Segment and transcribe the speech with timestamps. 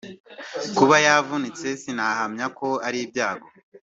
[0.77, 3.47] Kuba yavunitse sinahamya ko ari ibyago